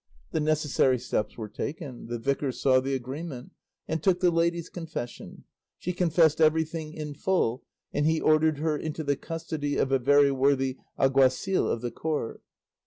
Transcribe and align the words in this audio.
The 0.31 0.39
necessary 0.39 0.97
steps 0.97 1.37
were 1.37 1.47
taken; 1.47 2.07
the 2.07 2.17
Vicar 2.17 2.51
saw 2.51 2.79
the 2.79 2.95
agreement, 2.95 3.51
and 3.87 4.01
took 4.01 4.19
the 4.19 4.31
lady's 4.31 4.67
confession; 4.67 5.43
she 5.77 5.93
confessed 5.93 6.41
everything 6.41 6.91
in 6.91 7.13
full, 7.13 7.61
and 7.93 8.07
he 8.07 8.19
ordered 8.19 8.57
her 8.57 8.75
into 8.75 9.03
the 9.03 9.15
custody 9.15 9.77
of 9.77 9.91
a 9.91 9.99
very 9.99 10.31
worthy 10.31 10.77
alguacil 10.97 11.69
of 11.69 11.81
the 11.81 11.91
court." 11.91 12.41